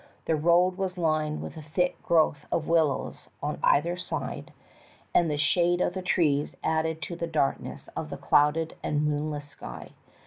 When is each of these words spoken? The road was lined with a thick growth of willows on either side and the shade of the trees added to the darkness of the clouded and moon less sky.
The 0.25 0.35
road 0.35 0.79
was 0.79 0.97
lined 0.97 1.43
with 1.43 1.57
a 1.57 1.61
thick 1.61 2.01
growth 2.01 2.47
of 2.51 2.67
willows 2.67 3.29
on 3.43 3.59
either 3.61 3.95
side 3.97 4.51
and 5.13 5.29
the 5.29 5.37
shade 5.37 5.79
of 5.79 5.93
the 5.93 6.01
trees 6.01 6.57
added 6.63 7.03
to 7.03 7.15
the 7.15 7.27
darkness 7.27 7.87
of 7.95 8.09
the 8.09 8.17
clouded 8.17 8.75
and 8.81 9.05
moon 9.05 9.29
less 9.29 9.47
sky. 9.49 9.91